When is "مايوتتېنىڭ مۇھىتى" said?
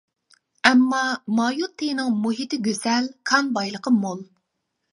1.41-2.61